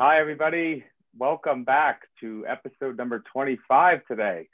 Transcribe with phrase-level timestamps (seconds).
[0.00, 0.84] Hi, everybody.
[1.18, 4.48] Welcome back to episode number 25 today.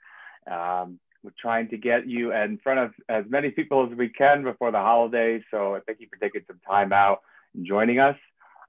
[0.50, 4.42] Um, we're trying to get you in front of as many people as we can
[4.42, 5.42] before the holidays.
[5.50, 7.20] So thank you for taking some time out
[7.54, 8.16] and joining us.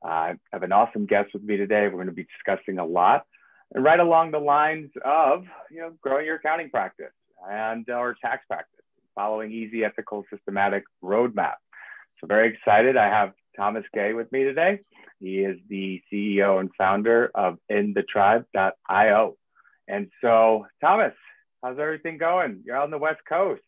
[0.04, 1.84] Uh, I have an awesome guest with me today.
[1.84, 3.26] We're going to be discussing a lot
[3.74, 7.14] and right along the lines of you know growing your accounting practice
[7.50, 8.84] and our tax practice,
[9.16, 11.56] following easy, ethical, systematic roadmap.
[12.20, 12.98] So very excited.
[12.98, 14.82] I have Thomas Gay with me today.
[15.20, 19.38] He is the CEO and founder of InTheTribe.io.
[19.88, 21.14] And so, Thomas,
[21.64, 22.62] how's everything going?
[22.66, 23.62] You're on the West Coast.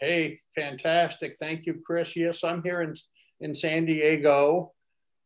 [0.00, 1.36] Hey, fantastic.
[1.38, 2.16] Thank you, Chris.
[2.16, 2.94] Yes, I'm here in,
[3.40, 4.72] in San Diego.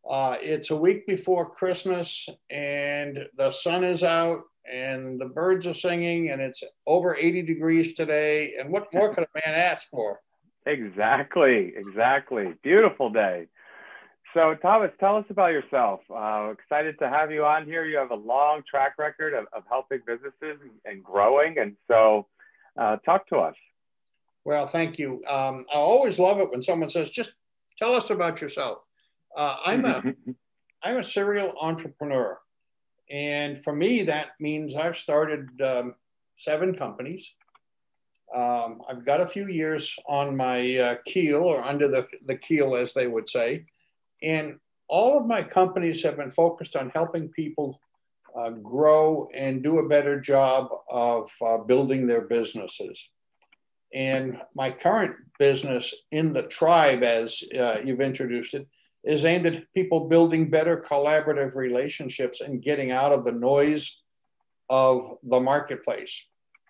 [0.08, 5.74] Uh, it's a week before Christmas, and the sun is out, and the birds are
[5.74, 8.54] singing, and it's over 80 degrees today.
[8.58, 10.20] And what more could a man ask for?
[10.68, 12.52] Exactly, exactly.
[12.64, 13.46] Beautiful day.
[14.36, 16.00] So, Thomas, tell us about yourself.
[16.14, 17.86] Uh, excited to have you on here.
[17.86, 21.56] You have a long track record of, of helping businesses and growing.
[21.56, 22.26] And so,
[22.78, 23.54] uh, talk to us.
[24.44, 25.22] Well, thank you.
[25.26, 27.32] Um, I always love it when someone says, just
[27.78, 28.80] tell us about yourself.
[29.34, 30.02] Uh, I'm a
[30.82, 32.38] I'm a serial entrepreneur,
[33.10, 35.94] and for me that means I've started um,
[36.36, 37.34] seven companies.
[38.34, 42.76] Um, I've got a few years on my uh, keel or under the, the keel,
[42.76, 43.64] as they would say,
[44.22, 47.80] and all of my companies have been focused on helping people
[48.36, 53.08] uh, grow and do a better job of uh, building their businesses.
[53.94, 58.66] And my current business in the tribe, as uh, you've introduced it,
[59.04, 63.96] is aimed at people building better collaborative relationships and getting out of the noise
[64.68, 66.20] of the marketplace.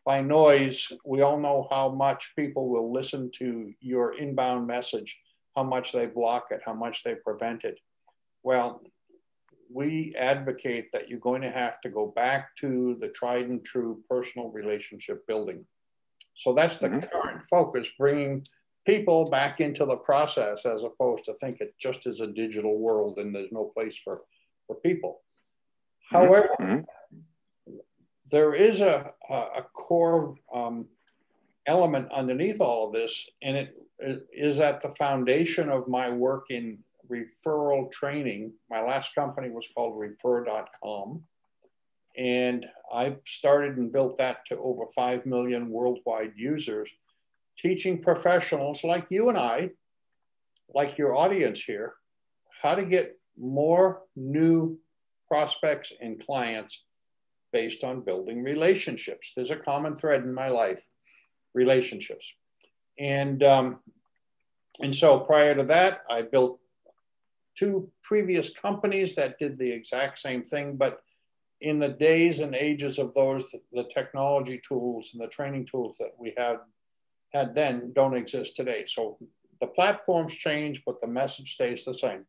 [0.05, 5.19] By noise, we all know how much people will listen to your inbound message,
[5.57, 7.81] how much they block it, how much they prevent it.
[8.43, 8.83] Well,
[9.73, 14.03] we advocate that you're going to have to go back to the tried and true
[14.09, 15.65] personal relationship building.
[16.37, 17.07] So that's the mm-hmm.
[17.11, 18.45] current focus, bringing
[18.85, 23.19] people back into the process as opposed to think it just is a digital world
[23.19, 24.21] and there's no place for,
[24.67, 25.23] for people.
[26.13, 26.17] Mm-hmm.
[26.17, 27.77] However, mm-hmm.
[28.31, 30.87] there is a, a core um,
[31.67, 36.79] element underneath all of this, and it is at the foundation of my work in
[37.11, 38.53] referral training.
[38.71, 41.23] My last company was called refer.com.
[42.17, 46.91] And I started and built that to over 5 million worldwide users
[47.59, 49.71] teaching professionals like you and I,
[50.75, 51.95] like your audience here,
[52.63, 54.79] how to get more new
[55.29, 56.85] prospects and clients
[57.53, 59.33] based on building relationships.
[59.35, 60.83] There's a common thread in my life
[61.55, 62.35] relationships.
[62.99, 63.81] And, um,
[64.81, 66.61] and so prior to that, I built
[67.57, 71.01] two previous companies that did the exact same thing, but
[71.61, 76.13] in the days and ages of those, the technology tools and the training tools that
[76.19, 76.57] we had
[77.33, 78.85] had then don't exist today.
[78.87, 79.19] So
[79.61, 82.25] the platforms change, but the message stays the same.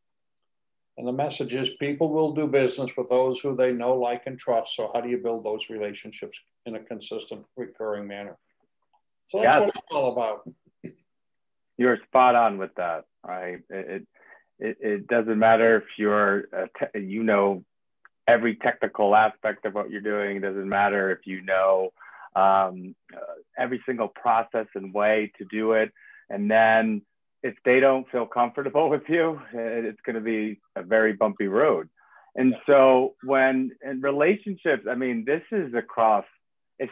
[0.97, 4.38] And the message is people will do business with those who they know, like, and
[4.38, 4.75] trust.
[4.75, 8.38] So, how do you build those relationships in a consistent, recurring manner?
[9.30, 9.60] So, that's yeah.
[9.60, 10.50] what it's all about.
[11.78, 13.60] You're spot on with that, right?
[13.70, 14.08] It,
[14.60, 16.48] it, it doesn't matter if you're,
[16.80, 17.64] te- you know,
[18.28, 20.38] every technical aspect of what you're doing.
[20.38, 21.92] It doesn't matter if you know
[22.36, 25.92] um, uh, every single process and way to do it.
[26.30, 27.02] And then
[27.42, 31.90] if they don't feel comfortable with you, it's going to be a very bumpy road.
[32.36, 36.26] And so when in relationships, I mean, this is across.
[36.78, 36.92] It's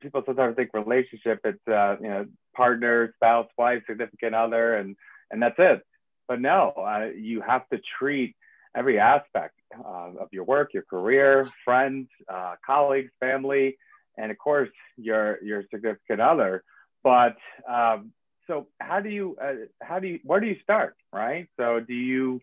[0.00, 1.40] people sometimes think relationship.
[1.44, 4.96] It's uh, you know partner, spouse, wife, significant other, and
[5.30, 5.82] and that's it.
[6.28, 8.34] But no, uh, you have to treat
[8.76, 13.76] every aspect uh, of your work, your career, friends, uh, colleagues, family,
[14.16, 16.62] and of course your your significant other.
[17.02, 17.36] But
[17.68, 18.12] um,
[18.46, 21.48] so how do you uh, how do you where do you start, right?
[21.58, 22.40] So do you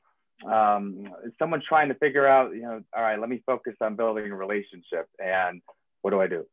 [0.49, 4.31] um, someone trying to figure out, you know, all right, let me focus on building
[4.31, 5.61] a relationship, and
[6.01, 6.45] what do I do?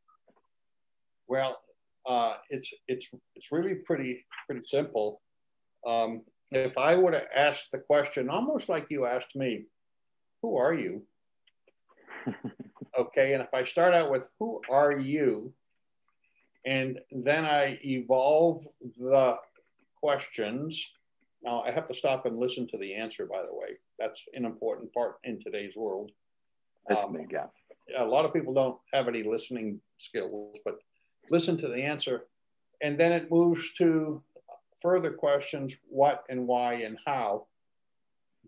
[1.30, 1.60] Well,
[2.06, 5.22] uh, it's it's it's really pretty pretty simple.
[5.86, 9.66] Um, if I were to ask the question almost like you asked me,
[10.42, 11.02] who are you?
[12.98, 13.34] Okay.
[13.34, 15.54] And if I start out with who are you?
[16.66, 18.66] And then I evolve
[18.98, 19.36] the
[20.02, 20.92] questions.
[21.40, 23.78] Now I have to stop and listen to the answer, by the way.
[24.00, 26.10] That's an important part in today's world.
[26.90, 27.46] Um, yeah.
[27.96, 30.80] A lot of people don't have any listening skills, but
[31.30, 32.26] listen to the answer.
[32.82, 34.22] And then it moves to
[34.80, 37.46] further questions what and why and how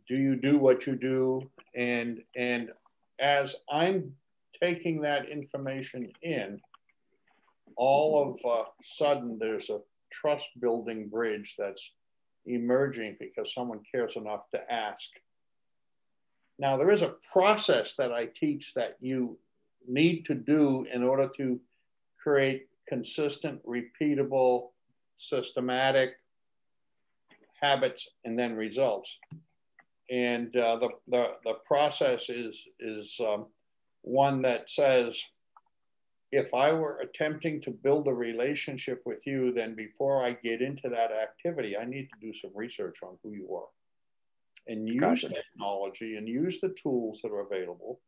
[0.09, 2.71] do you do what you do and and
[3.19, 4.15] as I'm
[4.61, 6.61] taking that information in,
[7.77, 9.81] all of a sudden there's a
[10.11, 11.93] trust building bridge that's
[12.47, 15.11] emerging because someone cares enough to ask.
[16.59, 19.39] Now, there is a process that I teach that you
[19.89, 21.61] need to do in order to
[22.23, 24.69] create consistent, repeatable,
[25.17, 26.11] systematic
[27.59, 29.19] habits and then results.
[30.11, 33.47] And uh, the, the, the process is, is um,
[34.03, 35.23] one that says,
[36.33, 40.91] if I were attempting to build a relationship with you, then before I get into
[40.91, 43.71] that activity, I need to do some research on who you are
[44.69, 45.31] and use gotcha.
[45.31, 48.01] technology and use the tools that are available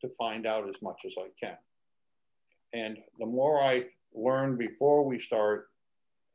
[0.00, 1.56] to find out as much as I can.
[2.72, 3.84] And the more I
[4.14, 5.68] learn before we start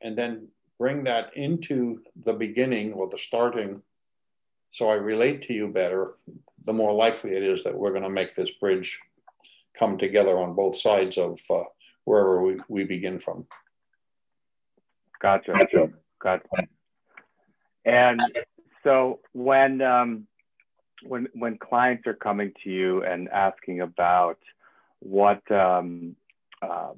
[0.00, 0.48] and then
[0.78, 3.82] bring that into the beginning or the starting
[4.74, 6.16] so I relate to you better,
[6.66, 8.98] the more likely it is that we're going to make this bridge
[9.78, 11.62] come together on both sides of uh,
[12.06, 13.46] wherever we, we begin from.
[15.22, 15.52] Gotcha.
[15.52, 15.90] Gotcha.
[16.20, 16.48] Gotcha.
[17.84, 18.20] And
[18.82, 20.26] so when um,
[21.04, 24.38] when when clients are coming to you and asking about
[24.98, 26.16] what um,
[26.70, 26.92] uh,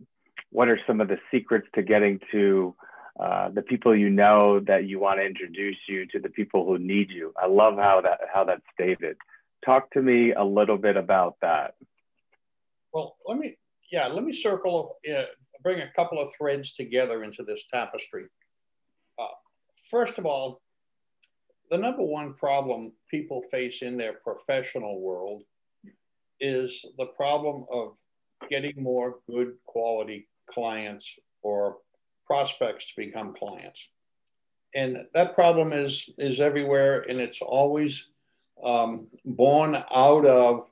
[0.50, 2.74] what are some of the secrets to getting to
[3.18, 6.78] uh, the people you know that you want to introduce you to the people who
[6.78, 7.32] need you.
[7.40, 9.16] I love how that how that's stated.
[9.64, 11.74] Talk to me a little bit about that.
[12.92, 13.56] Well, let me
[13.90, 15.24] yeah, let me circle uh,
[15.62, 18.26] bring a couple of threads together into this tapestry.
[19.18, 19.28] Uh,
[19.90, 20.60] first of all,
[21.70, 25.42] the number one problem people face in their professional world
[26.38, 27.96] is the problem of
[28.50, 31.78] getting more good quality clients or
[32.26, 33.88] prospects to become clients.
[34.74, 38.08] And that problem is, is everywhere, and it's always
[38.62, 40.66] um, born out of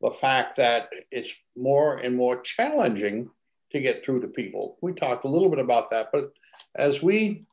[0.00, 3.30] the fact that it's more and more challenging
[3.72, 4.76] to get through to people.
[4.80, 6.32] We talked a little bit about that, but
[6.76, 7.44] as we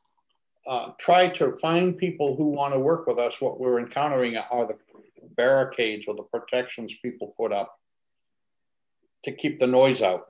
[0.66, 4.66] uh, try to find people who want to work with us, what we're encountering are
[4.66, 4.76] the
[5.36, 7.78] barricades or the protections people put up
[9.26, 10.28] to keep the noise out.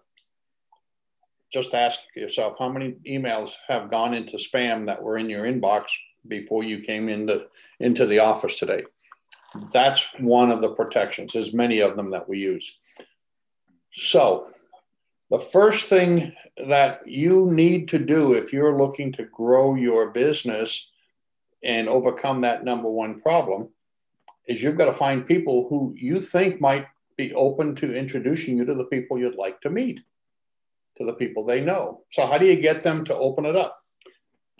[1.52, 5.84] Just ask yourself how many emails have gone into spam that were in your inbox
[6.26, 7.44] before you came into
[7.78, 8.82] into the office today?
[9.72, 11.32] That's one of the protections.
[11.32, 12.74] There's many of them that we use.
[13.92, 14.48] So
[15.30, 16.32] the first thing
[16.66, 20.88] that you need to do if you're looking to grow your business
[21.62, 23.68] and overcome that number one problem
[24.48, 28.64] is you've got to find people who you think might be open to introducing you
[28.64, 30.00] to the people you'd like to meet
[30.96, 32.02] to the people they know.
[32.10, 33.78] So, how do you get them to open it up?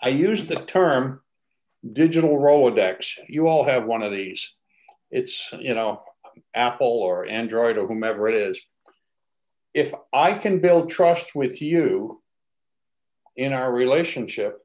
[0.01, 1.21] I use the term
[1.93, 3.17] digital Rolodex.
[3.27, 4.53] You all have one of these.
[5.09, 6.03] It's, you know,
[6.53, 8.61] Apple or Android or whomever it is.
[9.73, 12.21] If I can build trust with you
[13.35, 14.59] in our relationship,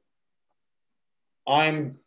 [1.47, 1.99] I'm,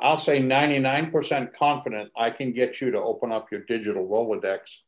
[0.00, 4.78] I'll say 99% confident I can get you to open up your digital Rolodex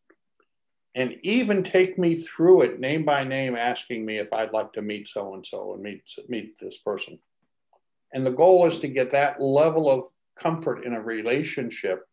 [0.95, 4.83] and even take me through it name by name, asking me if I'd like to
[4.83, 7.19] meet so and so and meet meet this person.
[8.13, 10.05] And the goal is to get that level of
[10.37, 12.07] comfort in a relationship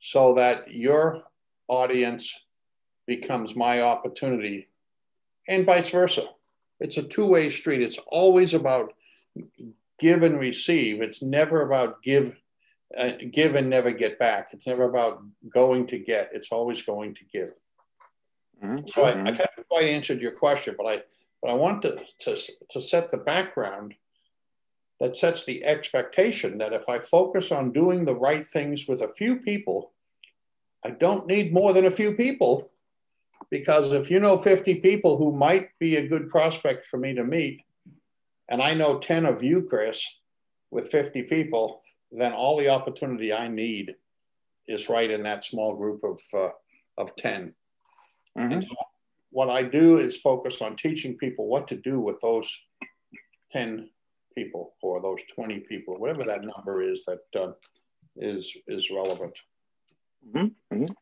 [0.00, 1.24] so that your
[1.68, 2.34] audience
[3.06, 4.68] becomes my opportunity
[5.48, 6.24] and vice versa.
[6.80, 7.82] It's a two way street.
[7.82, 8.94] It's always about
[9.98, 11.02] give and receive.
[11.02, 12.36] It's never about give,
[12.96, 14.50] uh, give and never get back.
[14.52, 16.30] It's never about going to get.
[16.32, 17.52] It's always going to give.
[18.62, 18.88] Mm-hmm.
[18.94, 21.02] So I, I kind of quite answered your question, but I
[21.40, 22.36] but I want to, to,
[22.70, 23.94] to set the background
[25.00, 29.12] that sets the expectation that if I focus on doing the right things with a
[29.14, 29.92] few people,
[30.84, 32.70] I don't need more than a few people.
[33.50, 37.24] Because if you know 50 people who might be a good prospect for me to
[37.24, 37.62] meet,
[38.48, 40.04] and I know 10 of you, Chris,
[40.70, 43.94] with 50 people, then all the opportunity I need
[44.66, 46.50] is right in that small group of, uh,
[46.96, 47.54] of 10.
[48.36, 48.60] Mm-hmm.
[48.60, 48.68] So
[49.30, 52.50] what I do is focus on teaching people what to do with those
[53.52, 53.88] 10
[54.36, 57.52] people or those 20 people, whatever that number is that uh,
[58.16, 59.34] is is relevant.
[60.26, 60.74] Mm-hmm.
[60.74, 60.92] Mm-hmm.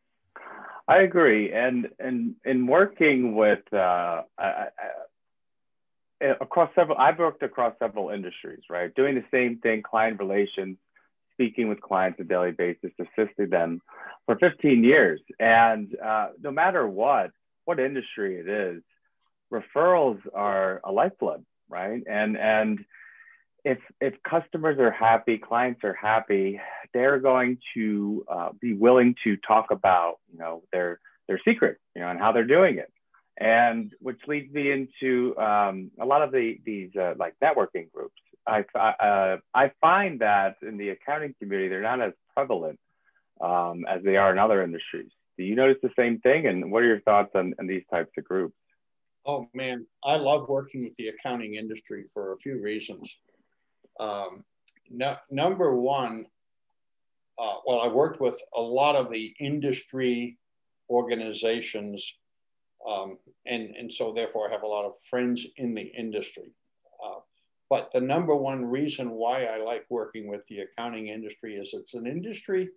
[0.88, 4.66] I agree, and and in working with uh, I, I,
[6.40, 8.94] across several, I've worked across several industries, right?
[8.94, 10.78] Doing the same thing, client relations,
[11.36, 13.80] speaking with clients on a daily basis, assisting them
[14.24, 15.20] for 15 years.
[15.38, 17.30] And uh, no matter what,
[17.66, 18.82] what industry it is,
[19.52, 22.02] referrals are a lifeblood, right?
[22.08, 22.84] And and
[23.64, 26.60] if if customers are happy, clients are happy,
[26.94, 32.00] they're going to uh, be willing to talk about you know their their secret, you
[32.00, 32.92] know, and how they're doing it,
[33.38, 38.20] and which leads me into um, a lot of the these uh, like networking groups.
[38.46, 42.78] I uh, I find that in the accounting community they're not as prevalent
[43.40, 45.10] um, as they are in other industries.
[45.36, 46.46] Do you notice the same thing?
[46.46, 48.54] And what are your thoughts on, on these types of groups?
[49.26, 53.12] Oh man, I love working with the accounting industry for a few reasons.
[53.98, 54.44] Um,
[54.88, 56.26] no, number one,
[57.38, 60.38] uh, well, I worked with a lot of the industry
[60.88, 62.16] organizations,
[62.88, 66.52] um, and, and so therefore I have a lot of friends in the industry.
[67.68, 71.94] But the number one reason why I like working with the accounting industry is it's
[71.94, 72.70] an industry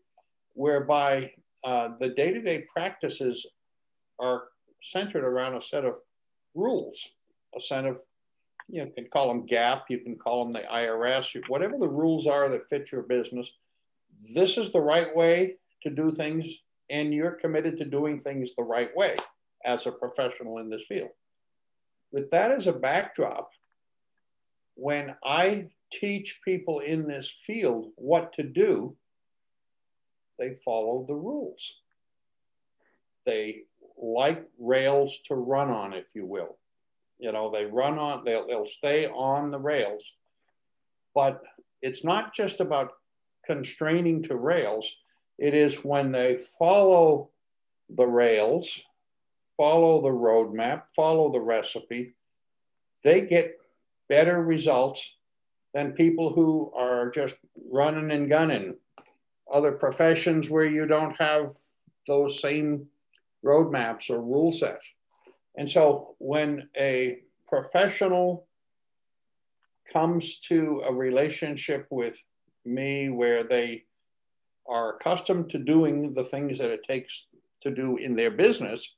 [0.53, 1.31] whereby
[1.63, 3.45] uh, the day to day practices
[4.19, 4.45] are
[4.81, 5.97] centered around a set of
[6.55, 7.09] rules,
[7.55, 7.99] a set of
[8.67, 11.87] you, know, you can call them GAAP, you can call them the IRS, whatever the
[11.87, 13.51] rules are that fit your business.
[14.33, 16.47] This is the right way to do things,
[16.89, 19.15] and you're committed to doing things the right way
[19.65, 21.09] as a professional in this field.
[22.11, 23.49] With that as a backdrop,
[24.79, 28.95] when I teach people in this field what to do,
[30.37, 31.75] they follow the rules.
[33.25, 33.63] They
[34.01, 36.57] like rails to run on, if you will.
[37.19, 40.13] You know, they run on, they'll, they'll stay on the rails.
[41.13, 41.43] But
[41.81, 42.93] it's not just about
[43.45, 44.95] constraining to rails,
[45.37, 47.29] it is when they follow
[47.89, 48.81] the rails,
[49.57, 52.13] follow the roadmap, follow the recipe,
[53.03, 53.58] they get
[54.09, 55.15] better results
[55.73, 57.35] than people who are just
[57.71, 58.75] running and gunning.
[59.51, 61.55] Other professions where you don't have
[62.07, 62.87] those same
[63.45, 64.93] roadmaps or rule sets.
[65.55, 68.47] And so when a professional
[69.91, 72.21] comes to a relationship with
[72.65, 73.83] me where they
[74.67, 77.27] are accustomed to doing the things that it takes
[77.61, 78.95] to do in their business,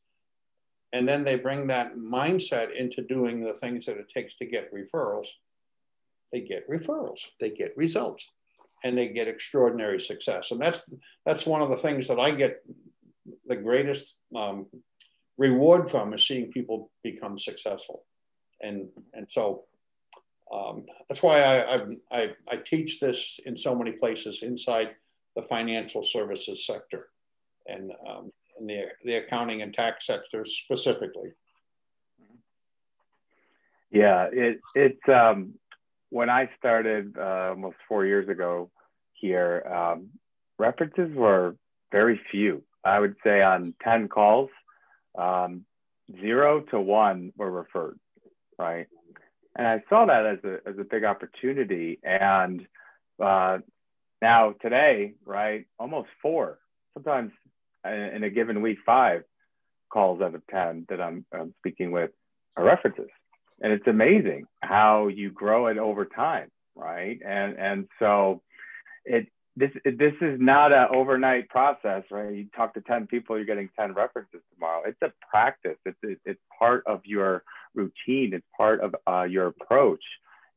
[0.94, 4.74] and then they bring that mindset into doing the things that it takes to get
[4.74, 5.28] referrals,
[6.32, 8.30] they get referrals, they get results,
[8.84, 10.52] and they get extraordinary success.
[10.52, 10.92] And that's
[11.26, 12.64] that's one of the things that I get
[13.48, 14.68] the greatest um,
[15.38, 18.04] reward from is seeing people become successful.
[18.62, 19.64] And, and so
[20.54, 21.80] um, that's why I,
[22.12, 24.90] I, I, teach this in so many places inside
[25.36, 27.08] the financial services sector
[27.68, 31.34] and um, in the, the accounting and tax sectors specifically.
[33.92, 35.56] Yeah, it, it's um,
[36.10, 38.72] when I started uh, almost four years ago
[39.14, 40.10] here, um,
[40.58, 41.58] references were
[41.92, 42.64] very few.
[42.86, 44.50] I would say on 10 calls,
[45.18, 45.66] um,
[46.22, 48.00] zero to one were referred,
[48.58, 48.88] right?
[49.56, 52.00] And I saw that as a, as a big opportunity.
[52.02, 52.66] And
[53.22, 53.60] uh,
[54.22, 56.60] now today, right, almost four,
[56.94, 57.32] sometimes
[57.86, 59.24] in a given week, five
[59.92, 62.12] calls out of 10 that I'm, I'm speaking with
[62.58, 63.10] are references.
[63.62, 67.20] And it's amazing how you grow it over time, right?
[67.24, 68.42] And, and so
[69.06, 72.34] it, this this is not an overnight process, right?
[72.34, 74.84] You talk to ten people, you're getting ten references tomorrow.
[74.86, 75.78] It's a practice.
[75.86, 77.44] It's it's part of your
[77.76, 78.34] routine.
[78.34, 80.04] It's part of uh, your approach.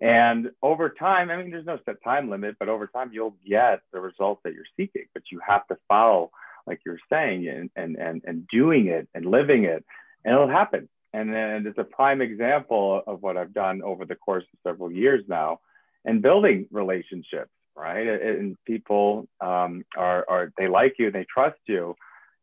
[0.01, 3.81] And over time, I mean, there's no set time limit, but over time, you'll get
[3.93, 5.07] the results that you're seeking.
[5.13, 6.31] But you have to follow,
[6.67, 9.85] like you're saying, and and and, and doing it and living it,
[10.25, 10.89] and it'll happen.
[11.13, 14.91] And then it's a prime example of what I've done over the course of several
[14.91, 15.61] years now,
[16.05, 18.07] and building relationships right?
[18.07, 21.97] And people um, are, are, they like you, they trust you.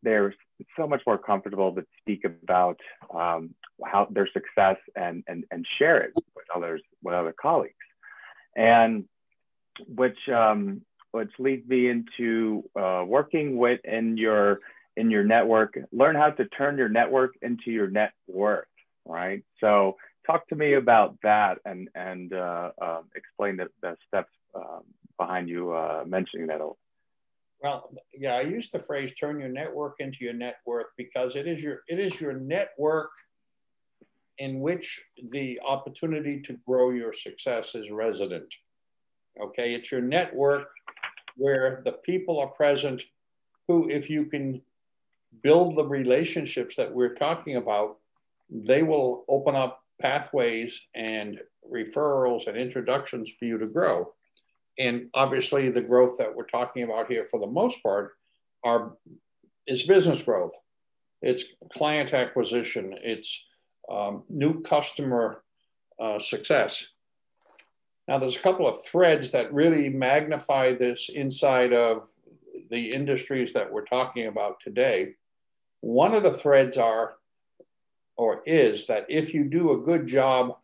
[0.04, 0.34] They're
[0.78, 2.80] so much more comfortable to speak about
[3.14, 3.54] um,
[3.86, 7.74] how their success and, and, and share it with others, with other colleagues.
[8.56, 9.06] And
[9.88, 14.60] which, um, which leads me into uh, working with in your,
[14.98, 18.68] in your network, learn how to turn your network into your net worth,
[19.06, 19.44] right?
[19.60, 24.84] So talk to me about that and, and uh, uh, explain the, the steps um,
[25.18, 26.60] behind you uh, mentioning that.
[27.62, 31.48] Well, yeah, I use the phrase "turn your network into your net worth" because it
[31.48, 33.12] is your it is your network
[34.40, 35.00] in which
[35.30, 38.52] the opportunity to grow your success is resident.
[39.40, 40.70] Okay, it's your network
[41.36, 43.04] where the people are present
[43.68, 44.62] who, if you can
[45.44, 47.98] build the relationships that we're talking about,
[48.50, 51.40] they will open up pathways and
[51.72, 54.14] referrals and introductions for you to grow.
[54.78, 58.14] And obviously the growth that we're talking about here for the most part
[58.64, 58.94] are
[59.68, 60.54] is business growth.
[61.22, 62.96] It's client acquisition.
[63.02, 63.44] It's
[63.90, 65.44] um, new customer
[66.00, 66.88] uh, success
[68.12, 72.10] Now, there's a couple of threads that really magnify this inside of
[72.70, 75.14] the industries that we're talking about today.
[75.80, 77.14] One of the threads are,
[78.18, 80.58] or is, that if you do a good job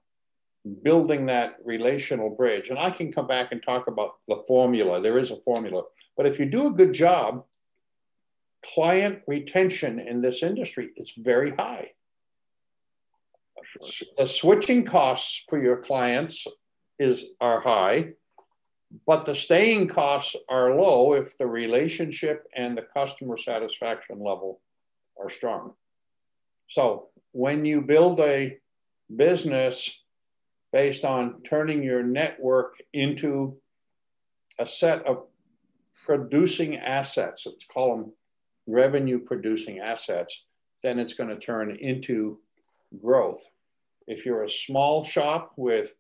[0.83, 5.17] building that relational bridge, and I can come back and talk about the formula, there
[5.17, 5.83] is a formula,
[6.17, 7.45] but if you do a good job,
[8.75, 11.91] client retention in this industry is very high.
[14.17, 16.45] The switching costs for your clients
[16.99, 18.13] is are high,
[19.05, 24.61] but the staying costs are low if the relationship and the customer satisfaction level
[25.21, 25.73] are strong.
[26.67, 28.57] So when you build a
[29.15, 30.01] business
[30.73, 33.57] based on turning your network into
[34.59, 35.25] a set of
[36.05, 38.13] producing assets, let's call them
[38.67, 40.45] revenue producing assets,
[40.83, 42.39] then it's going to turn into
[43.01, 43.43] growth.
[44.07, 45.93] If you're a small shop with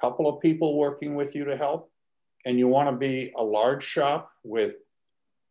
[0.00, 1.90] couple of people working with you to help,
[2.44, 4.76] and you want to be a large shop with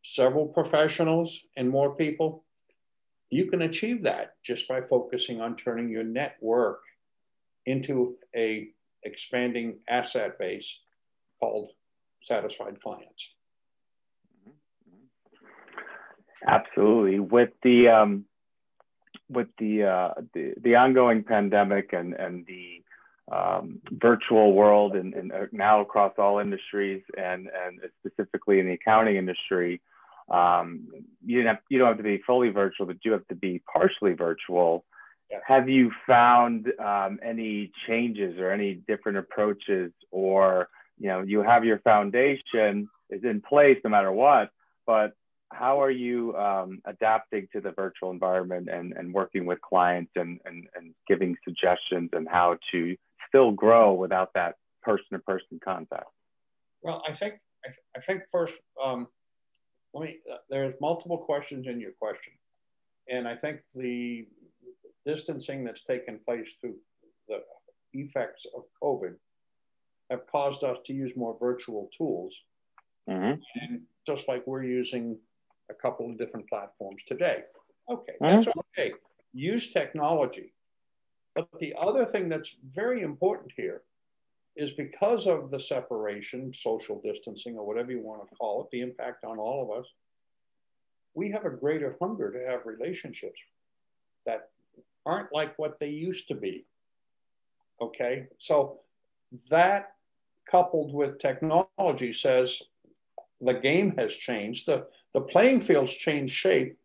[0.03, 2.45] several professionals and more people,
[3.29, 6.81] you can achieve that just by focusing on turning your network
[7.65, 8.69] into a
[9.03, 10.79] expanding asset base
[11.39, 11.71] called
[12.21, 13.31] satisfied clients.
[16.47, 17.19] Absolutely.
[17.19, 18.25] With the um,
[19.29, 22.83] with the, uh, the the ongoing pandemic and and the
[23.31, 28.73] um, virtual world and, and uh, now across all industries and and specifically in the
[28.73, 29.81] accounting industry,
[30.29, 30.87] um,
[31.25, 33.61] you don't have, you don't have to be fully virtual, but you have to be
[33.71, 34.85] partially virtual.
[35.31, 35.41] Yes.
[35.47, 41.65] Have you found um, any changes or any different approaches, or you know, you have
[41.65, 44.51] your foundation is in place no matter what,
[44.85, 45.13] but
[45.51, 50.39] how are you um, adapting to the virtual environment and, and working with clients and,
[50.45, 52.95] and, and giving suggestions and how to
[53.35, 56.05] still grow without that person to person contact?
[56.81, 59.07] Well, I think, I, th- I think first, um,
[59.93, 62.33] let me, uh, there's multiple questions in your question.
[63.09, 64.25] And I think the
[65.05, 66.75] distancing that's taken place through
[67.27, 67.41] the
[67.93, 69.15] effects of COVID
[70.09, 72.33] have caused us to use more virtual tools.
[73.09, 73.41] Mm-hmm.
[73.61, 75.17] And just like we're using
[75.69, 77.43] a couple of different platforms today.
[77.89, 78.93] Okay, that's okay.
[79.33, 80.53] Use technology.
[81.35, 83.81] But the other thing that's very important here
[84.55, 88.81] is because of the separation, social distancing, or whatever you want to call it, the
[88.81, 89.85] impact on all of us,
[91.13, 93.39] we have a greater hunger to have relationships
[94.25, 94.49] that
[95.05, 96.65] aren't like what they used to be.
[97.81, 98.79] Okay, so
[99.49, 99.93] that
[100.49, 102.61] coupled with technology says
[103.41, 104.67] the game has changed.
[104.67, 106.77] The, the playing field's changed shape.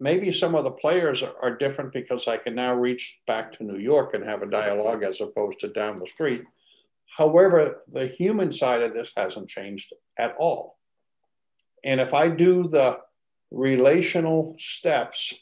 [0.00, 3.78] Maybe some of the players are, different because I can now reach back to New
[3.78, 6.42] York and have a dialogue as opposed to down the street.
[7.16, 10.78] However, the human side of this hasn't changed at all.
[11.84, 12.98] And if I do the
[13.52, 15.34] relational steps,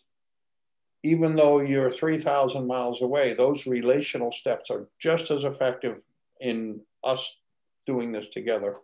[1.03, 6.03] even though you're 3,000 miles away, those relational steps are just as effective
[6.41, 7.39] in us
[7.87, 8.77] doing this together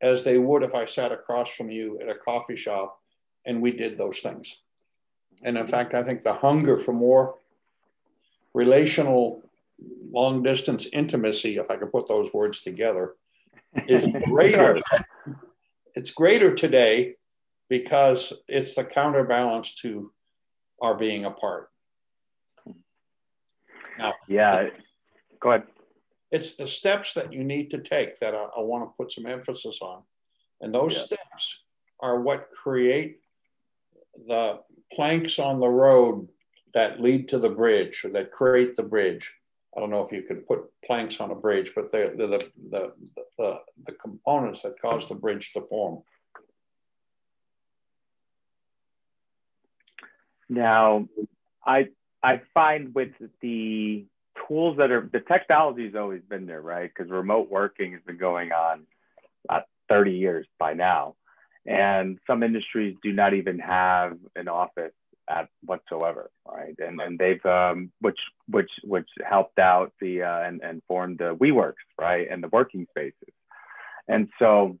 [0.00, 3.00] as they would if I sat across from you at a coffee shop
[3.46, 4.56] and we did those things.
[5.42, 7.36] And in fact, I think the hunger for more
[8.54, 9.42] relational
[10.10, 13.14] long distance intimacy, if I could put those words together,
[13.86, 14.80] is greater.
[15.94, 17.14] it's greater today
[17.68, 20.12] because it's the counterbalance to
[20.80, 21.70] our being apart.
[23.98, 24.68] Now, yeah,
[25.40, 25.64] go ahead.
[26.30, 29.26] It's the steps that you need to take that I, I want to put some
[29.26, 30.02] emphasis on.
[30.60, 31.04] And those yeah.
[31.04, 31.62] steps
[32.00, 33.20] are what create
[34.26, 34.60] the
[34.92, 36.28] planks on the road
[36.74, 39.32] that lead to the bridge or that create the bridge.
[39.76, 42.50] I don't know if you could put planks on a bridge, but they're, they're the,
[42.70, 42.92] the,
[43.38, 46.02] the, the components that cause the bridge to form.
[50.48, 51.08] Now,
[51.64, 51.88] I
[52.22, 54.06] I find with the
[54.46, 56.90] tools that are the technology has always been there, right?
[56.92, 58.86] Because remote working has been going on
[59.44, 61.14] about 30 years by now.
[61.68, 64.94] And some industries do not even have an office
[65.28, 66.74] at whatsoever, right?
[66.78, 71.36] And and they've um, which which which helped out the uh, and and formed the
[71.36, 73.34] WeWorks, right, and the working spaces.
[74.08, 74.78] And so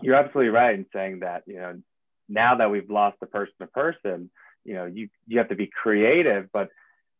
[0.00, 1.82] you're absolutely right in saying that you know
[2.26, 4.30] now that we've lost the person to person,
[4.64, 6.70] you know you you have to be creative, but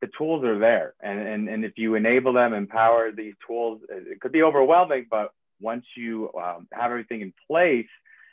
[0.00, 4.20] the tools are there and, and and if you enable them empower these tools it
[4.20, 7.88] could be overwhelming but once you um, have everything in place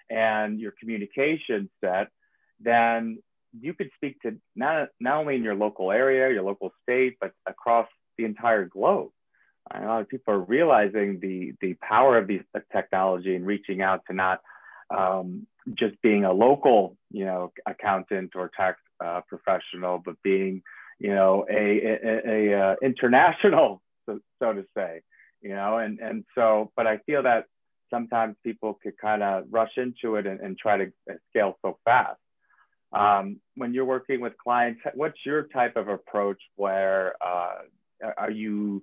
[0.10, 2.08] and your communication set
[2.60, 3.18] then
[3.60, 7.32] you could speak to not, not only in your local area your local state but
[7.48, 7.88] across
[8.18, 9.12] the entire globe.
[9.74, 14.02] A lot of people are realizing the the power of these technology and reaching out
[14.08, 14.40] to not
[14.96, 20.62] um, just being a local, you know, accountant or tax uh, professional, but being,
[21.00, 25.02] you know, a, a, a, a uh, international, so, so, to say,
[25.42, 27.46] you know, and and so, but I feel that
[27.90, 30.92] sometimes people could kind of rush into it and, and try to
[31.30, 32.20] scale so fast.
[32.92, 37.56] Um, when you're working with clients, what's your type of approach where uh,
[38.18, 38.82] are you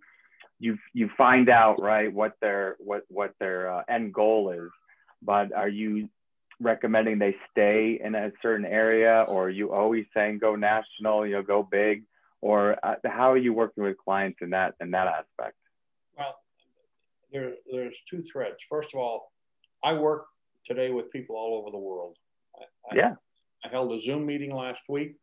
[0.58, 4.70] you you find out right what their what what their uh, end goal is,
[5.22, 6.08] but are you
[6.60, 11.34] recommending they stay in a certain area, or are you always saying go national, you
[11.34, 12.04] know, go big,
[12.40, 15.56] or uh, how are you working with clients in that in that aspect?
[16.16, 16.38] Well,
[17.32, 18.56] there there's two threads.
[18.68, 19.32] First of all,
[19.82, 20.26] I work
[20.64, 22.16] today with people all over the world.
[22.90, 23.14] I, yeah.
[23.64, 25.16] I held a Zoom meeting last week,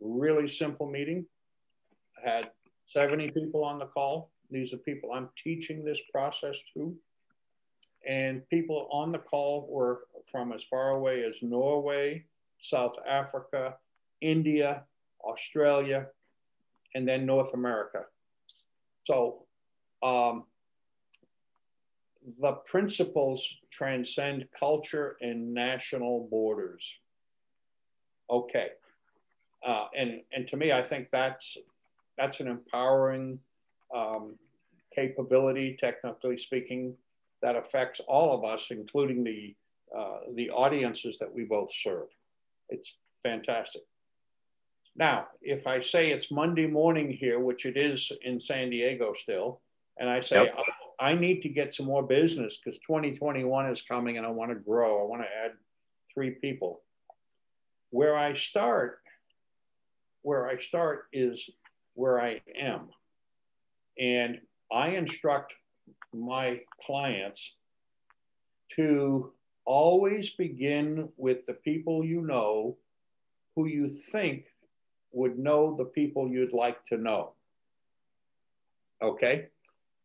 [0.00, 1.26] really simple meeting.
[2.22, 2.50] I had
[2.88, 4.30] 70 people on the call.
[4.50, 6.94] These are people I'm teaching this process to.
[8.06, 12.24] And people on the call were from as far away as Norway,
[12.60, 13.76] South Africa,
[14.20, 14.84] India,
[15.24, 16.06] Australia,
[16.94, 18.04] and then North America.
[19.04, 19.46] So
[20.02, 20.44] um,
[22.40, 26.98] the principles transcend culture and national borders.
[28.28, 28.68] Okay.
[29.66, 31.56] Uh, and, and to me, I think that's,
[32.16, 33.40] that's an empowering
[33.94, 34.34] um,
[34.94, 36.94] capability, technically speaking,
[37.42, 39.54] that affects all of us, including the,
[39.96, 42.08] uh, the audiences that we both serve.
[42.68, 43.82] It's fantastic.
[44.96, 49.60] Now, if I say it's Monday morning here, which it is in San Diego still,
[49.96, 50.54] and I say, yep.
[51.00, 54.56] I, need to get some more business because 2021 is coming and I want to
[54.56, 55.52] grow, I want to add
[56.12, 56.82] three people.
[57.90, 59.00] Where I start,
[60.22, 61.48] where I start is
[61.94, 62.88] where I am.
[63.98, 65.54] And I instruct
[66.12, 67.54] my clients
[68.76, 69.32] to
[69.64, 72.76] always begin with the people you know
[73.54, 74.44] who you think
[75.12, 77.32] would know the people you'd like to know.
[79.02, 79.48] Okay?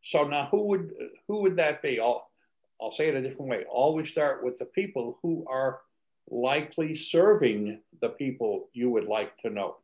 [0.03, 0.93] So now who would
[1.27, 1.99] who would that be?
[1.99, 2.29] I'll
[2.81, 3.63] I'll say it a different way.
[3.69, 5.79] Always start with the people who are
[6.29, 9.77] likely serving the people you would like to know.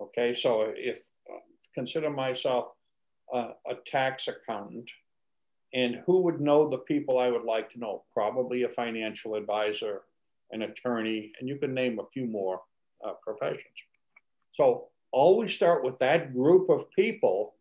[0.00, 1.02] Okay, so if
[1.74, 2.68] consider myself
[3.32, 4.90] a, a tax accountant,
[5.74, 8.04] and who would know the people I would like to know?
[8.14, 10.02] Probably a financial advisor,
[10.50, 12.62] an attorney, and you can name a few more
[13.04, 13.64] uh, professions.
[14.54, 17.54] So always start with that group of people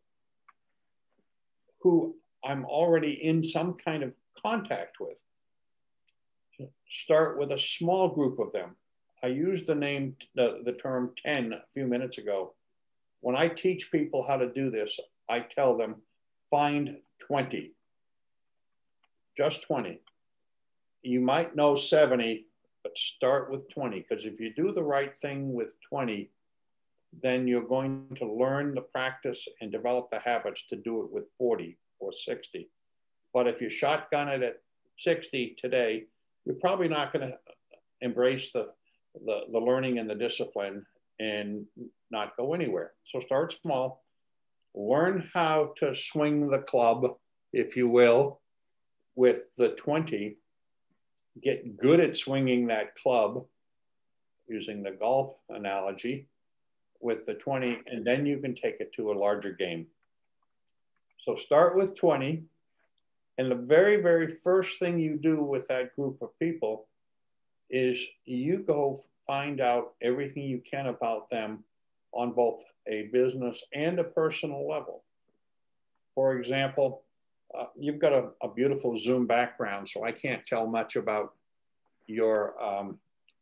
[1.88, 5.21] who I'm already in some kind of contact with.
[6.89, 8.76] Start with a small group of them.
[9.23, 12.54] I used the name, the, the term 10 a few minutes ago.
[13.21, 15.95] When I teach people how to do this, I tell them
[16.52, 17.71] find 20,
[19.38, 20.02] just 20.
[21.04, 22.47] You might know 70,
[22.84, 26.30] but start with 20 because if you do the right thing with 20,
[27.22, 31.26] then you're going to learn the practice and develop the habits to do it with
[31.38, 32.70] 40 or 60.
[33.34, 34.62] But if you shotgun it at
[34.98, 36.04] 60 today,
[36.46, 37.38] you're probably not going to
[38.02, 38.67] embrace the,
[39.26, 40.86] the, the learning and the discipline
[41.20, 41.65] and
[42.12, 42.93] not go anywhere.
[43.04, 44.04] So start small,
[44.76, 47.17] learn how to swing the club,
[47.52, 48.39] if you will,
[49.15, 50.38] with the 20,
[51.41, 53.46] get good at swinging that club
[54.48, 56.28] using the golf analogy
[57.02, 59.88] with the 20, and then you can take it to a larger game.
[61.24, 62.44] So start with 20.
[63.38, 66.88] And the very, very first thing you do with that group of people
[67.70, 71.64] is you go find out everything you can about them
[72.14, 75.04] on both a business and a personal level.
[76.16, 77.04] For example,
[77.58, 81.34] uh, you've got a, a, beautiful Zoom background, so I can't tell much about
[82.08, 82.98] your um,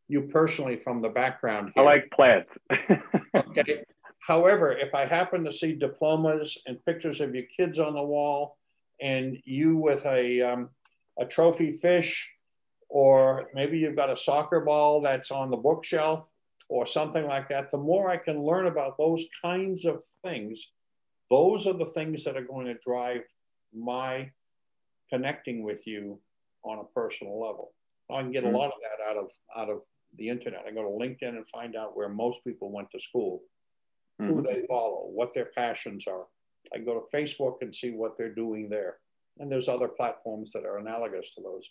[0.08, 1.72] you personally from the background.
[1.76, 1.84] Here.
[1.84, 2.52] I like plants.
[3.36, 3.84] okay.
[4.20, 8.58] However, if I happen to see diplomas and pictures of your kids on the wall,
[9.02, 10.70] and you with a um,
[11.20, 12.30] a trophy fish,
[12.90, 16.26] or maybe you've got a soccer ball that's on the bookshelf,
[16.70, 20.72] or something like that, the more I can learn about those kinds of things,
[21.30, 23.22] those are the things that are going to drive
[23.74, 24.32] my
[25.12, 26.20] connecting with you
[26.64, 27.74] on a personal level.
[28.10, 28.56] I can get a mm-hmm.
[28.56, 29.82] lot of that out of out of
[30.18, 30.66] the internet.
[30.68, 33.44] I go to LinkedIn and find out where most people went to school,
[34.22, 34.34] mm-hmm.
[34.34, 36.26] who they follow, what their passions are.
[36.74, 38.98] I go to Facebook and see what they're doing there.
[39.40, 41.70] And there's other platforms that are analogous to those.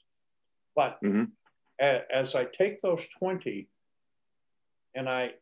[0.76, 1.24] But mm-hmm.
[1.80, 3.68] a, as I take those 20
[4.94, 5.32] and I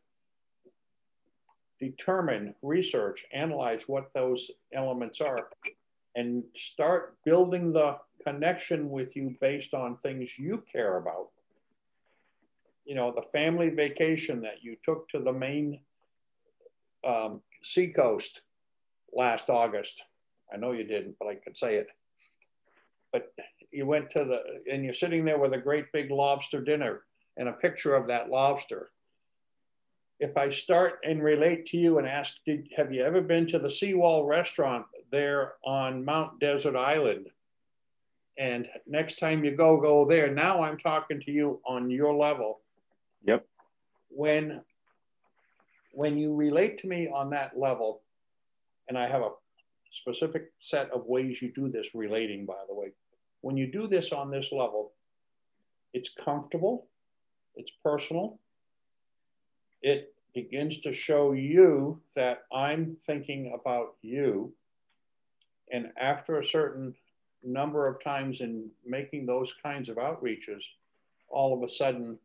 [1.79, 5.49] determine, research, analyze what those elements are,
[6.15, 11.29] and start building the connection with you based on things you care about.
[12.85, 15.79] You know, the family vacation that you took to the Maine
[17.05, 18.41] um, seacoast
[19.13, 20.03] last August.
[20.53, 21.87] I know you didn't, but I could say it.
[23.11, 23.31] But
[23.71, 24.41] you went to the,
[24.71, 27.03] and you're sitting there with a great big lobster dinner
[27.37, 28.91] and a picture of that lobster.
[30.19, 33.59] If I start and relate to you and ask, did, have you ever been to
[33.59, 37.27] the Seawall restaurant there on Mount Desert Island?
[38.37, 40.31] And next time you go, go there.
[40.31, 42.61] Now I'm talking to you on your level.
[43.25, 43.45] Yep.
[44.09, 44.61] When
[45.93, 48.01] when you relate to me on that level,
[48.89, 49.29] and I have a
[49.91, 52.91] specific set of ways you do this relating, by the way.
[53.41, 54.93] When you do this on this level,
[55.93, 56.87] it's comfortable,
[57.55, 58.39] it's personal,
[59.83, 64.51] it begins to show you that I'm thinking about you.
[65.71, 66.95] And after a certain
[67.43, 70.63] number of times in making those kinds of outreaches,
[71.29, 72.17] all of a sudden,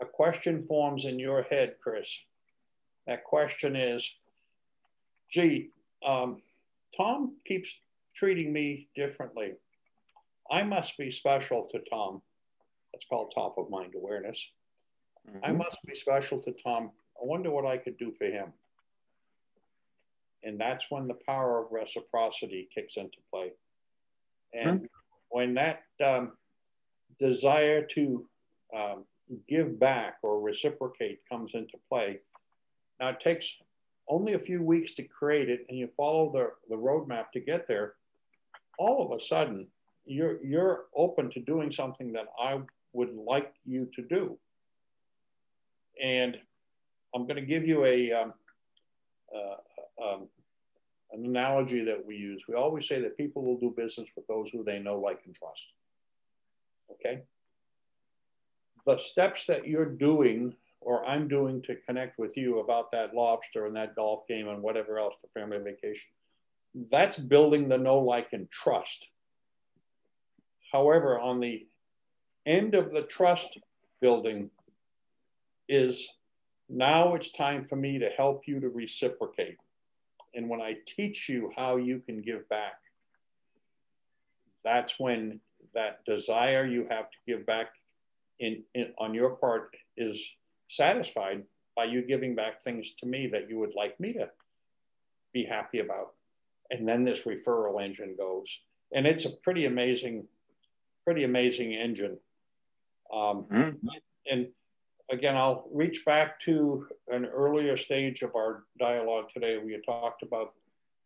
[0.00, 2.18] a question forms in your head, Chris.
[3.06, 4.14] That question is,
[5.30, 5.70] gee,
[6.04, 6.42] um,
[6.96, 7.74] Tom keeps
[8.14, 9.52] treating me differently.
[10.50, 12.22] I must be special to Tom.
[12.92, 14.50] That's called top of mind awareness.
[15.28, 15.44] Mm-hmm.
[15.44, 16.90] I must be special to Tom.
[17.20, 18.52] I wonder what I could do for him.
[20.42, 23.52] And that's when the power of reciprocity kicks into play.
[24.52, 24.86] And mm-hmm.
[25.30, 26.32] when that um,
[27.18, 28.26] desire to
[28.76, 29.04] um,
[29.48, 32.20] give back or reciprocate comes into play,
[33.00, 33.54] now it takes
[34.08, 37.66] only a few weeks to create it and you follow the, the roadmap to get
[37.68, 37.94] there,
[38.78, 39.66] all of a sudden
[40.04, 42.60] you're, you're open to doing something that I
[42.92, 44.38] would like you to do.
[46.02, 46.38] And
[47.14, 48.34] I'm going to give you a, um,
[49.34, 50.28] uh, um,
[51.12, 52.44] an analogy that we use.
[52.48, 55.34] We always say that people will do business with those who they know, like, and
[55.34, 55.62] trust.
[56.90, 57.22] Okay?
[58.86, 63.66] The steps that you're doing or I'm doing to connect with you about that lobster
[63.66, 66.10] and that golf game and whatever else, the family vacation.
[66.90, 69.06] That's building the know, like, and trust.
[70.72, 71.66] However, on the
[72.46, 73.58] end of the trust
[74.00, 74.50] building
[75.68, 76.08] is
[76.68, 79.58] now it's time for me to help you to reciprocate.
[80.34, 82.80] And when I teach you how you can give back,
[84.64, 85.40] that's when
[85.74, 87.68] that desire you have to give back
[88.42, 90.32] in, in on your part is
[90.68, 91.44] satisfied
[91.76, 94.28] by you giving back things to me that you would like me to
[95.32, 96.12] be happy about.
[96.70, 98.58] And then this referral engine goes.
[98.92, 100.26] And it's a pretty amazing,
[101.04, 102.18] pretty amazing engine.
[103.12, 103.88] Um, mm-hmm.
[104.30, 104.48] And
[105.10, 109.58] again, I'll reach back to an earlier stage of our dialogue today.
[109.64, 110.52] We had talked about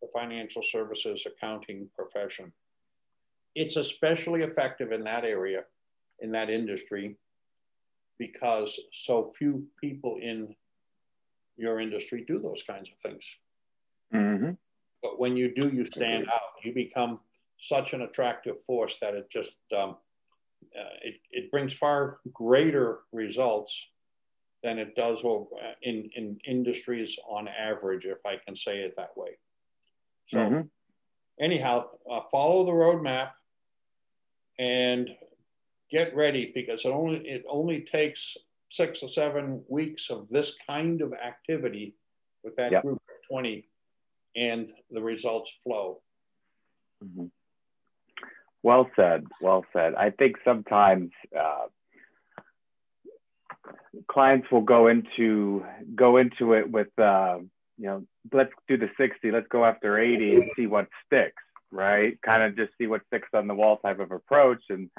[0.01, 2.53] the financial services accounting profession.
[3.55, 5.65] It's especially effective in that area,
[6.21, 7.17] in that industry,
[8.19, 10.55] because so few people in
[11.57, 13.37] your industry do those kinds of things.
[14.15, 14.53] Mm-hmm.
[15.03, 16.41] But when you do, you stand out.
[16.63, 17.21] You become
[17.59, 19.97] such an attractive force that it just um,
[20.77, 23.87] uh, it, it brings far greater results
[24.63, 25.45] than it does uh,
[25.83, 29.39] in, in industries on average, if I can say it that way.
[30.29, 30.61] So, mm-hmm.
[31.41, 33.31] anyhow, uh, follow the roadmap
[34.59, 35.11] and
[35.91, 38.37] get ready because it only it only takes
[38.69, 41.95] six or seven weeks of this kind of activity
[42.43, 42.83] with that yep.
[42.83, 43.69] group of 20
[44.35, 46.01] and the results flow
[47.05, 47.27] mm-hmm.
[48.63, 51.67] well said well said i think sometimes uh,
[54.09, 57.39] clients will go into go into it with uh,
[57.79, 62.21] you know let's do the 60 let's go after 80 and see what sticks right
[62.23, 64.91] kind of just see what sticks on the wall type of approach and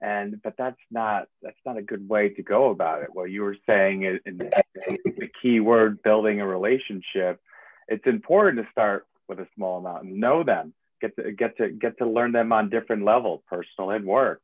[0.00, 3.08] and but that's not that's not a good way to go about it.
[3.12, 7.40] What you were saying in, in the key word building a relationship
[7.88, 10.72] it's important to start with a small amount and know them.
[11.00, 14.40] Get to get to get to learn them on different levels personal and work.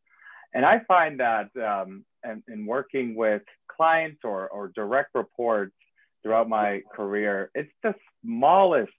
[0.54, 5.74] And i find that um, in, in working with clients or, or direct reports
[6.22, 8.92] throughout my career it's the smallest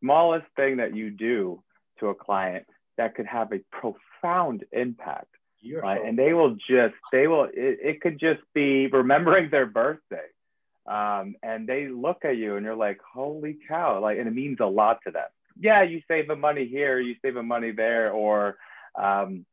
[0.00, 1.62] smallest thing that you do
[1.98, 2.66] to a client
[2.98, 5.98] that could have a profound impact you're right?
[5.98, 10.26] So- and they will just, they will, it, it could just be remembering their birthday.
[10.86, 14.00] Um, and they look at you and you're like, holy cow.
[14.00, 15.28] Like, and it means a lot to them.
[15.58, 18.56] Yeah, you save the money here, you save the money there, or
[19.00, 19.46] um,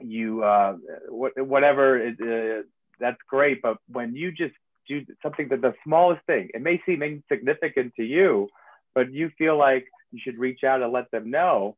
[0.00, 0.76] you, uh,
[1.08, 2.62] whatever, it, uh,
[2.98, 3.60] that's great.
[3.60, 4.54] But when you just
[4.86, 6.50] do something that the smallest thing.
[6.54, 8.48] It may seem insignificant to you,
[8.94, 11.76] but you feel like you should reach out and let them know.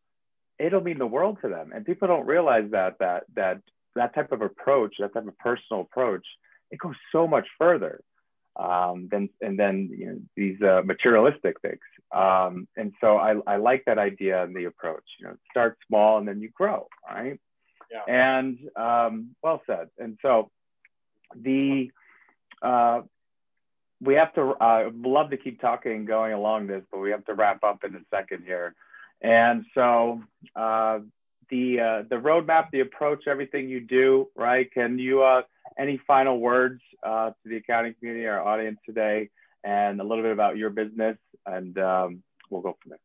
[0.59, 3.61] It'll mean the world to them, and people don't realize that that that
[3.95, 6.27] that type of approach, that type of personal approach,
[6.71, 8.01] it goes so much further
[8.59, 11.81] um, than and then you know, these uh, materialistic things.
[12.14, 15.05] Um, and so I, I like that idea and the approach.
[15.19, 17.38] You know, start small and then you grow, right?
[17.90, 18.03] Yeah.
[18.09, 19.88] And um, well said.
[19.99, 20.51] And so
[21.35, 21.90] the
[22.62, 23.03] uh,
[24.01, 24.42] we have to.
[24.61, 27.95] Uh, love to keep talking going along this, but we have to wrap up in
[27.95, 28.75] a second here.
[29.22, 30.22] And so
[30.55, 31.00] uh,
[31.50, 34.70] the uh, the roadmap, the approach, everything you do, right?
[34.72, 35.42] Can you uh,
[35.79, 39.31] any final words uh, to the accounting community, our audience today,
[39.64, 43.00] and a little bit about your business, and um, we'll go from there.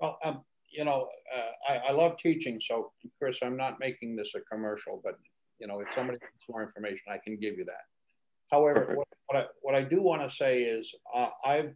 [0.00, 4.34] Well, um, you know, uh, I, I, love teaching, so Chris, I'm not making this
[4.34, 5.18] a commercial, but
[5.58, 7.84] you know, if somebody wants more information, I can give you that.
[8.50, 11.74] However, what, what, I, what I do want to say is uh, I've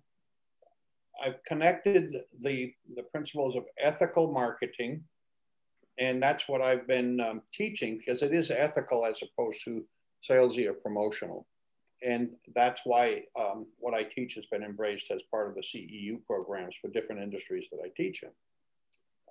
[1.22, 5.04] I've connected the the principles of ethical marketing,
[5.98, 9.84] and that's what I've been um, teaching because it is ethical as opposed to
[10.28, 11.46] salesy or promotional.
[12.02, 16.24] And that's why um, what I teach has been embraced as part of the CEU
[16.26, 18.30] programs for different industries that I teach in.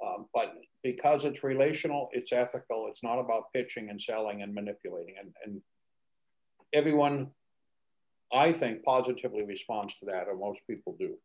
[0.03, 2.87] Um, but because it's relational, it's ethical.
[2.89, 5.15] It's not about pitching and selling and manipulating.
[5.19, 5.61] And, and
[6.73, 7.29] everyone,
[8.33, 11.15] I think, positively responds to that, or most people do.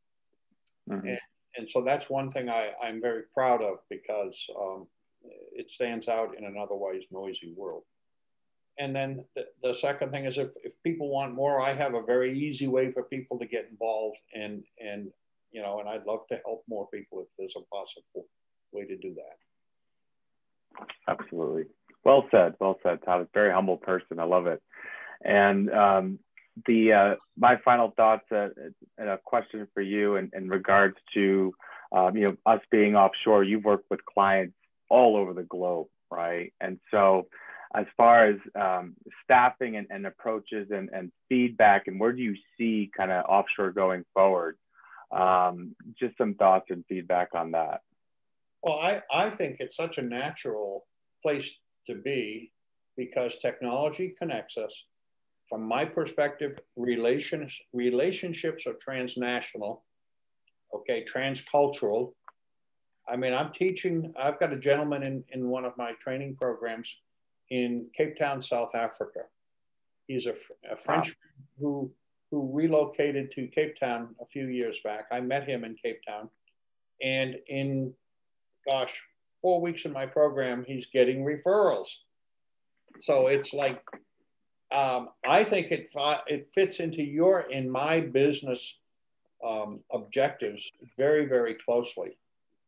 [0.90, 1.09] Mm-hmm.
[1.09, 1.18] And,
[1.57, 4.87] and, so that's one thing I, I'm very proud of because um,
[5.53, 7.85] it stands out in an otherwise noisy world.
[8.79, 12.03] And then the, the, second thing is if, if people want more, I have a
[12.03, 15.11] very easy way for people to get involved and, and,
[15.53, 18.26] you know, and I'd love to help more people if there's a possible
[18.72, 20.87] way to do that.
[21.09, 21.64] Absolutely.
[22.05, 22.55] Well said.
[22.61, 23.29] Well said, Todd.
[23.35, 24.18] Very humble person.
[24.18, 24.62] I love it.
[25.22, 26.18] And um,
[26.66, 28.49] the uh, my final thoughts uh,
[28.99, 31.53] a question for you in, in regards to
[31.92, 33.44] um, you know us being offshore.
[33.44, 34.55] You've worked with clients
[34.88, 36.53] all over the globe, right?
[36.61, 37.27] And so
[37.75, 38.94] as far as um,
[39.25, 43.70] staffing and, and approaches and, and, feedback and where do you see kind of offshore
[43.70, 44.59] going forward
[45.12, 47.83] um, just some thoughts and feedback on that
[48.64, 50.87] well I, I think it's such a natural
[51.23, 51.53] place
[51.87, 52.51] to be
[52.96, 54.87] because technology connects us
[55.51, 59.85] from my perspective relations relationships are transnational
[60.75, 62.13] okay transcultural
[63.09, 66.97] i mean i'm teaching i've got a gentleman in, in one of my training programs
[67.51, 69.21] in Cape Town, South Africa.
[70.07, 70.35] He's a,
[70.71, 71.45] a Frenchman wow.
[71.59, 71.93] who
[72.31, 75.07] who relocated to Cape Town a few years back.
[75.11, 76.31] I met him in Cape Town,
[77.03, 77.93] and in
[78.69, 79.01] gosh,
[79.43, 81.89] four weeks in my program, he's getting referrals.
[83.01, 83.83] So it's like
[84.72, 85.90] um, I think it
[86.26, 88.78] it fits into your in my business
[89.46, 92.16] um, objectives very very closely.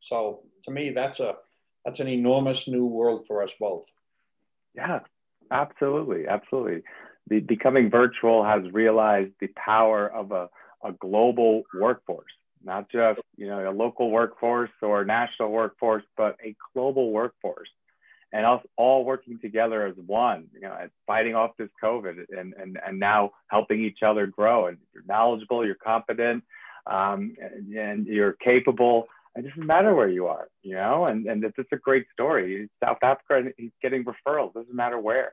[0.01, 1.37] So to me, that's a
[1.85, 3.91] that's an enormous new world for us both.
[4.75, 5.01] Yeah,
[5.51, 6.83] absolutely, absolutely.
[7.29, 10.49] The becoming virtual has realized the power of a,
[10.85, 12.33] a global workforce,
[12.65, 17.69] not just you know a local workforce or national workforce, but a global workforce,
[18.33, 20.49] and us all working together as one.
[20.55, 24.67] You know, fighting off this COVID, and and and now helping each other grow.
[24.67, 26.45] And you're knowledgeable, you're competent,
[26.87, 31.43] um, and, and you're capable it doesn't matter where you are, you know, and, and
[31.43, 32.69] it's just a great story.
[32.85, 35.33] South Africa, he's getting referrals, doesn't matter where.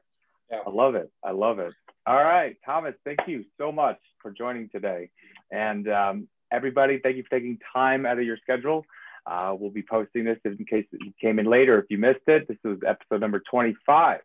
[0.49, 0.59] Yeah.
[0.65, 1.11] I love it.
[1.23, 1.73] I love it.
[2.07, 5.09] All right, Thomas, thank you so much for joining today.
[5.51, 8.85] And um, everybody, thank you for taking time out of your schedule.
[9.25, 11.79] Uh, we'll be posting this in case you came in later.
[11.79, 14.21] If you missed it, this was episode number 25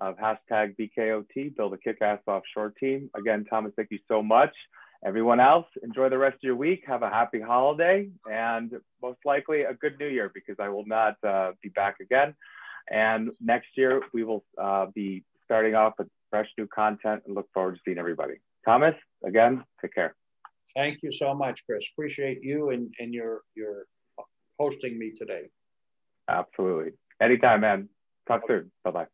[0.00, 3.10] of hashtag BKOT, Build a Kick-Ass Offshore Team.
[3.16, 4.54] Again, Thomas, thank you so much.
[5.04, 6.82] Everyone else, enjoy the rest of your week.
[6.86, 11.16] Have a happy holiday and most likely a good new year because I will not
[11.24, 12.34] uh, be back again.
[12.90, 17.48] And next year, we will uh, be starting off with fresh new content and look
[17.54, 18.34] forward to seeing everybody.
[18.64, 20.14] Thomas, again, take care.
[20.74, 21.86] Thank you so much, Chris.
[21.92, 23.84] Appreciate you and, and your, your
[24.58, 25.48] hosting me today.
[26.28, 26.92] Absolutely.
[27.20, 27.88] Anytime, man.
[28.26, 28.70] Talk soon.
[28.84, 29.06] Bye bye.